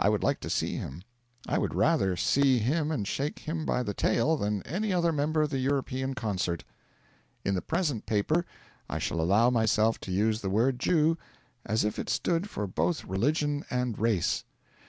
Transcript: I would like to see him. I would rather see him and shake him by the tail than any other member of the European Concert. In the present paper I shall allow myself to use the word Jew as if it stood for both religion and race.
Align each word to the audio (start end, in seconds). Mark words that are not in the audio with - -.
I 0.00 0.08
would 0.08 0.24
like 0.24 0.40
to 0.40 0.50
see 0.50 0.78
him. 0.78 1.02
I 1.46 1.56
would 1.56 1.76
rather 1.76 2.16
see 2.16 2.58
him 2.58 2.90
and 2.90 3.06
shake 3.06 3.38
him 3.38 3.64
by 3.64 3.84
the 3.84 3.94
tail 3.94 4.36
than 4.36 4.64
any 4.64 4.92
other 4.92 5.12
member 5.12 5.42
of 5.42 5.50
the 5.50 5.60
European 5.60 6.14
Concert. 6.14 6.64
In 7.44 7.54
the 7.54 7.62
present 7.62 8.04
paper 8.04 8.44
I 8.88 8.98
shall 8.98 9.20
allow 9.20 9.48
myself 9.48 10.00
to 10.00 10.10
use 10.10 10.40
the 10.40 10.50
word 10.50 10.80
Jew 10.80 11.16
as 11.64 11.84
if 11.84 12.00
it 12.00 12.10
stood 12.10 12.50
for 12.50 12.66
both 12.66 13.04
religion 13.04 13.64
and 13.70 13.96
race. 13.96 14.42